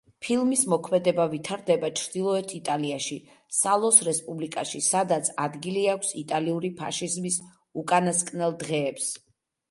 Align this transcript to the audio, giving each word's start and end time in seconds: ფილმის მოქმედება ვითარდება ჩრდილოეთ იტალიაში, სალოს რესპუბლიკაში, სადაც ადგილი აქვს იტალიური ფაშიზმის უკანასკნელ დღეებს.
ფილმის 0.25 0.61
მოქმედება 0.73 1.25
ვითარდება 1.31 1.89
ჩრდილოეთ 1.99 2.53
იტალიაში, 2.59 3.17
სალოს 3.57 3.99
რესპუბლიკაში, 4.07 4.81
სადაც 4.85 5.29
ადგილი 5.43 5.83
აქვს 5.93 6.13
იტალიური 6.23 6.71
ფაშიზმის 6.79 7.37
უკანასკნელ 7.83 8.57
დღეებს. 8.65 9.11